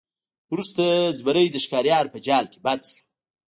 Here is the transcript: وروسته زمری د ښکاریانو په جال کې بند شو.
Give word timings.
وروسته 0.53 0.83
زمری 1.17 1.47
د 1.51 1.57
ښکاریانو 1.63 2.11
په 2.13 2.19
جال 2.27 2.45
کې 2.51 2.59
بند 2.65 2.83
شو. 2.91 2.99